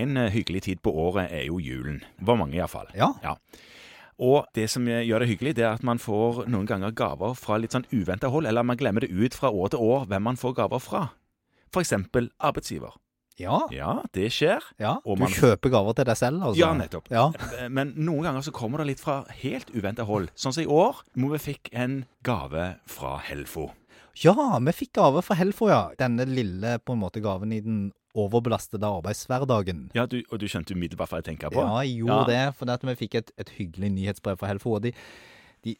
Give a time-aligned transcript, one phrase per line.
[0.00, 2.00] én hyggelig tid på året er jo julen.
[2.24, 2.88] For mange iallfall.
[2.96, 3.12] Ja.
[3.24, 3.36] ja.
[4.20, 7.56] Og det som gjør det hyggelig, det er at man får noen ganger gaver fra
[7.56, 10.36] litt sånn uventa hold, eller man glemmer det ut fra år til år hvem man
[10.40, 11.06] får gaver fra.
[11.80, 12.96] Eksempel arbeidsgiver.
[13.40, 13.62] Ja.
[13.72, 14.60] Ja, det skjer.
[14.78, 14.98] ja.
[15.04, 16.60] Du man- kjøper gaver til deg selv, altså?
[16.60, 17.08] Ja, nettopp.
[17.08, 17.30] Ja.
[17.76, 20.28] Men noen ganger så kommer det litt fra helt uventa hold.
[20.36, 23.70] Sånn som i år, hvor vi fikk en gave fra Helfo.
[24.16, 25.90] Ja, vi fikk gave fra Helfo, ja.
[25.98, 29.90] Denne lille på en måte gaven i den overbelastede arbeidshverdagen.
[29.94, 31.60] Ja, du, Og du skjønte umiddelbart hva jeg tenker på?
[31.62, 32.46] Ja, jeg gjorde Ja.
[32.48, 34.74] det, for at vi fikk et, et hyggelig nyhetsbrev fra Helfo.
[34.74, 34.92] Og de,
[35.64, 35.76] de,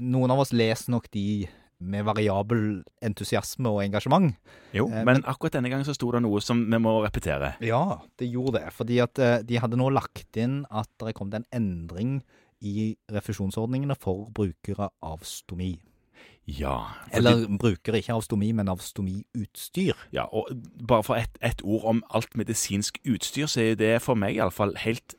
[0.00, 1.46] noen av oss leser nok de
[1.84, 4.30] med variabel entusiasme og engasjement.
[4.72, 7.56] Jo, Eh, men akkurat denne gangen så sto det noe som vi må repetere.
[7.60, 8.72] Ja, det gjorde det.
[8.72, 12.22] Fordi at eh, de hadde nå lagt inn at det kom til en endring
[12.64, 15.74] i refusjonsordningene for brukere av stomi.
[16.46, 16.86] Ja.
[17.12, 19.94] Eller bruker ikke av stomi, men av stomiutstyr.
[20.12, 20.48] Ja, og
[20.86, 24.76] bare for ett et ord om alt medisinsk utstyr, så er det for meg iallfall
[24.84, 25.14] helt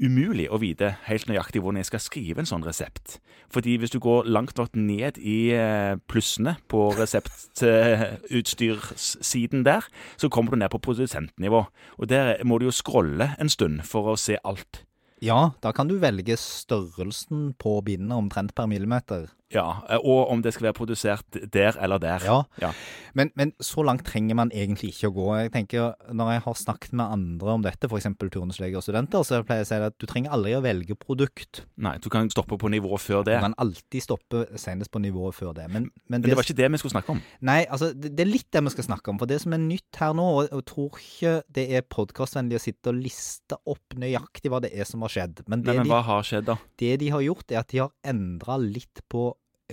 [0.00, 3.20] umulig å vite helt nøyaktig hvordan jeg skal skrive en sånn resept.
[3.54, 9.82] Fordi hvis du går langt nok ned i eh, plussene på reseptutstyrssiden der,
[10.16, 11.64] så kommer du ned på produsentnivå.
[11.98, 14.82] Og der må du jo scrolle en stund for å se alt.
[15.22, 19.28] Ja, da kan du velge størrelsen på bindet omtrent per millimeter.
[19.54, 22.24] Ja, eh, Og om det skal være produsert der eller der.
[22.24, 22.42] Ja.
[22.60, 22.72] Ja.
[23.14, 25.26] Men, men så langt trenger man egentlig ikke å gå.
[25.38, 28.08] Jeg tenker, Når jeg har snakket med andre om dette, f.eks.
[28.18, 31.62] turnusleger og studenter, så pleier jeg å si at du trenger aldri å velge produkt.
[31.76, 33.36] Nei, du kan stoppe på nivået før det.
[33.38, 35.68] Du kan alltid stoppe senest på nivået før det.
[35.70, 37.22] Men, men Men det var ikke det vi skulle snakke om.
[37.46, 39.22] Nei, altså, det, det er litt det vi skal snakke om.
[39.22, 42.64] For det som er nytt her nå, og jeg tror ikke det er podkastvennlig å
[42.64, 45.44] sitte og liste opp nøyaktig hva det er som har skjedd.
[45.48, 46.58] Men Nei, men de, hva har skjedd, da?
[46.82, 49.30] det de har gjort, er at de har endra litt på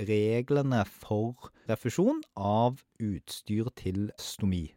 [0.07, 4.69] reglene for refusjon av utstyr til stomi.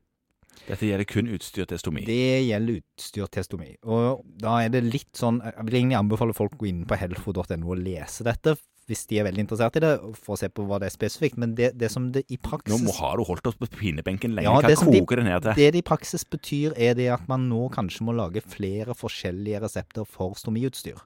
[0.65, 2.05] Dette gjelder kun utstyr til stomi.
[2.07, 3.73] Det gjelder utstyr til stomi.
[3.91, 6.99] Og da er det litt sånn Jeg vil egentlig anbefale folk å gå inn på
[6.99, 8.55] helfo.no og lese dette,
[8.87, 11.39] hvis de er veldig interessert i det, for å se på hva det er spesifikt.
[11.41, 14.35] Men det, det som det i praksis Nå må, har du holdt oss på pinebenken
[14.37, 14.45] lenge.
[14.51, 15.55] Ja, Hva som de- koker det ned til?
[15.57, 19.63] Det det i praksis betyr, er det at man nå kanskje må lage flere forskjellige
[19.65, 21.01] resepter for stomiutstyr.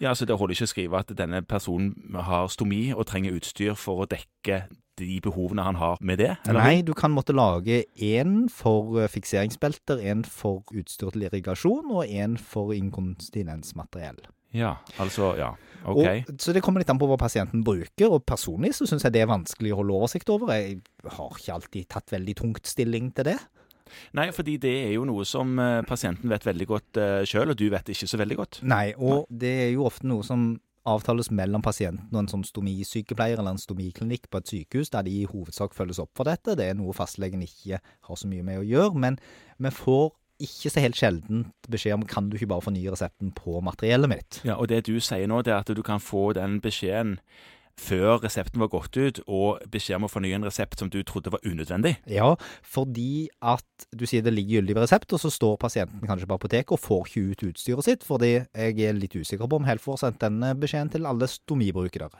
[0.00, 3.74] Ja, altså Det holder ikke å skrive at denne personen har stomi og trenger utstyr
[3.78, 4.64] for å dekke
[4.96, 6.36] de behovene han har med det?
[6.46, 6.60] eller?
[6.62, 12.06] Nei, du kan måtte lage én for eh, fikseringsbelter, én for utstyr til irrigasjon og
[12.06, 14.20] én for inkontinensmateriell.
[14.54, 15.54] Ja, altså Ja.
[15.84, 16.00] OK.
[16.00, 19.14] Og, så det kommer litt an på hva pasienten bruker, og personlig så syns jeg
[19.14, 20.54] det er vanskelig å holde oversikt over.
[20.56, 20.80] Jeg
[21.18, 23.38] har ikke alltid tatt veldig tungt stilling til det.
[24.16, 27.58] Nei, fordi det er jo noe som eh, pasienten vet veldig godt uh, sjøl, og
[27.60, 28.60] du vet ikke så veldig godt.
[28.66, 30.54] Nei, og det er jo ofte noe som
[30.88, 35.14] avtales mellom pasienten og en sånn stomisykepleier eller en stomiklinikk på et sykehus, der de
[35.22, 36.56] i hovedsak følges opp for dette.
[36.58, 39.00] Det er noe fastlegen ikke har så mye med å gjøre.
[39.06, 39.16] Men
[39.56, 40.12] vi får
[40.46, 44.40] ikke så helt sjelden beskjed om kan du ikke bare fornye resepten på materiellet mitt.
[44.46, 47.18] Ja, Og det du sier nå, det er at du kan få den beskjeden
[47.74, 51.32] før resepten var gått ut, og beskjed om å fornye en resept som du trodde
[51.34, 51.96] var unødvendig.
[52.06, 52.28] Ja,
[52.62, 56.76] fordi at du sier det ligger gyldig resept, og så står pasienten kanskje på apoteket
[56.76, 60.04] og får ikke ut utstyret sitt, fordi jeg er litt usikker på om Helfo har
[60.04, 62.12] sendt den beskjeden til alle stomibrukere.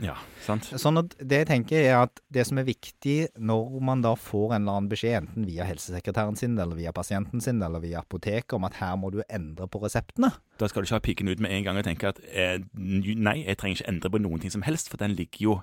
[0.00, 0.14] Ja,
[0.44, 0.68] sant?
[0.78, 4.54] Sånn at det jeg tenker er at det som er viktig når man da får
[4.54, 8.54] en eller annen beskjed, enten via helsesekretæren sin, eller via pasienten sin, eller via apoteket,
[8.54, 10.30] om at her må du endre på reseptene.
[10.58, 13.36] Da skal du ikke ha pikken ut med en gang og tenke at eh, nei,
[13.46, 15.56] jeg trenger ikke endre på noen ting som helst, for den ligger jo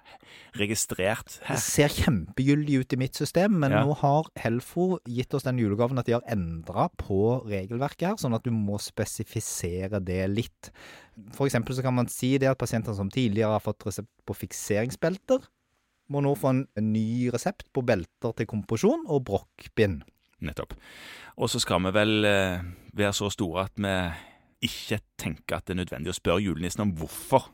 [0.59, 1.55] registrert her.
[1.55, 3.83] Det ser kjempegyldig ut i mitt system, men Ja.
[3.85, 8.35] nå har Helfo gitt oss den julegaven at de har endra på regelverket her, sånn
[8.35, 10.71] at du må spesifisere det litt.
[11.35, 14.35] For eksempel så kan man si det at pasienter som tidligere har fått resept på
[14.35, 15.45] fikseringsbelter,
[16.11, 20.03] må nå få en, ny resept på belter til komposisjon og brokkbind.
[20.45, 20.75] Nettopp.
[21.41, 23.95] Og så skal vi vel eh, være så store at vi
[24.67, 27.49] ikke tenker at det er nødvendig å spørre julenissen om hvorfor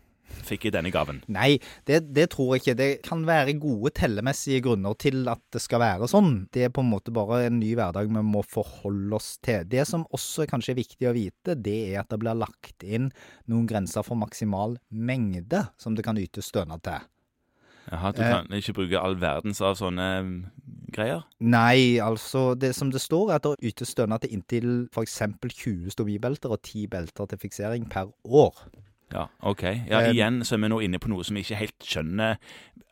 [0.48, 1.22] fikk jeg denne gaven.
[1.32, 1.60] Nei,
[1.90, 2.76] det, det tror jeg ikke.
[2.80, 6.46] Det kan være gode tellemessige grunner til at det skal være sånn.
[6.54, 9.66] Det er på en måte bare en ny hverdag vi må forholde oss til.
[9.70, 13.10] Det som også kanskje er viktig å vite, det er at det blir lagt inn
[13.52, 17.02] noen grenser for maksimal mengde som det kan ytes stønad til.
[17.92, 18.30] Jaha, du Eh.
[18.30, 20.36] kan ikke bruke all verdens av sånne mm,
[20.94, 21.24] greier?
[21.42, 25.18] Nei, altså det som det står er at det ytes stønad til inntil f.eks.
[25.42, 28.54] 20 stomibelter og 10 belter til fiksering per år.
[29.12, 29.64] Ja, OK.
[29.90, 32.38] Ja, Eh, igjen så er vi nå inne på noe som vi ikke helt skjønner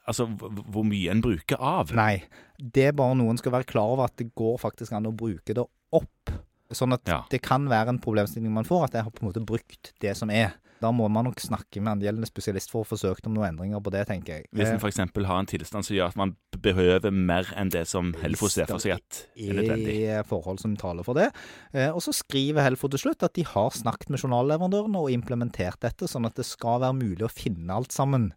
[0.10, 1.92] Altså hvor mye en bruker av.
[1.94, 2.24] Nei,
[2.58, 5.54] det er bare noen skal være klar over at det går faktisk an å bruke
[5.54, 5.62] det
[5.94, 6.32] opp.
[6.74, 7.20] Sånn at Ja.
[7.30, 10.16] det kan være en problemstilling man får, at jeg har på en måte brukt det
[10.18, 10.56] som er.
[10.80, 13.82] Da må man nok snakke med angjeldende spesialist for å få søkt om noen endringer
[13.84, 14.46] på det, tenker jeg.
[14.56, 14.98] Hvis en Eh, f.eks.
[15.28, 18.80] har en tilstand som gjør at man behøver mer enn det som Helfo ser for
[18.80, 19.98] seg at er nødvendig.
[20.08, 21.32] er forhold som taler for det.
[21.74, 25.80] Eh, Og så skriver Helfo til slutt at de har snakket med journalleverandørene og implementert
[25.82, 28.32] dette, sånn at det skal være mulig å finne alt sammen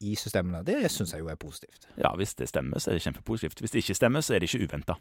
[0.00, 0.64] i systemene.
[0.64, 1.88] Det syns jeg jo er positivt.
[1.98, 3.60] Ja, hvis det stemmer, så er det kjempepositivt.
[3.60, 4.94] Hvis det ikke stemmer, så er det ikke uventa.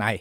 [0.00, 0.14] Nei.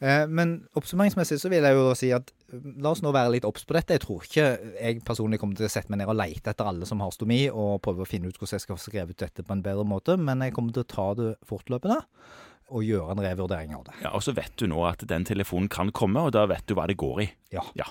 [0.00, 3.46] Eh, Men oppsummeringsmessig så vil jeg jo si at eh, la oss nå være litt
[3.48, 3.96] obs på dette.
[3.96, 4.46] Jeg tror ikke
[4.80, 7.44] jeg personlig kommer til å sette meg ned og leite etter alle som har stomi,
[7.50, 10.16] og prøve å finne ut hvordan jeg skal få skrevet dette på en bedre måte,
[10.20, 12.00] men jeg kommer til å ta det fortløpende
[12.74, 13.98] og gjøre en revurdering av det.
[14.02, 16.72] Ja, og så vet du nå at den telefonen kan komme, og da vet du
[16.78, 17.28] hva det går i.
[17.52, 17.62] Ja.
[17.76, 17.84] Ja.